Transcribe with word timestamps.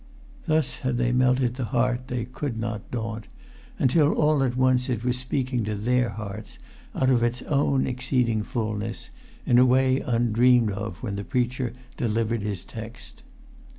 Thus 0.47 0.79
had 0.79 0.97
they 0.97 1.11
melted 1.11 1.53
the 1.57 1.65
heart 1.65 2.07
they 2.07 2.25
could 2.25 2.57
not 2.57 2.89
daunt, 2.89 3.27
until 3.77 4.13
all 4.13 4.41
at 4.41 4.57
once 4.57 4.89
it 4.89 5.03
was 5.05 5.19
speaking 5.19 5.63
to 5.65 5.75
their 5.75 6.09
hearts 6.09 6.57
out 6.95 7.11
of 7.11 7.21
its 7.21 7.43
own 7.43 7.85
exceeding 7.85 8.41
fulness, 8.41 9.11
in 9.45 9.59
a 9.59 9.65
way 9.67 9.99
undreamed 9.99 10.71
of 10.71 10.95
when 11.03 11.17
the 11.17 11.23
preacher 11.23 11.71
delivered 11.97 12.41
his 12.41 12.65
text. 12.65 13.21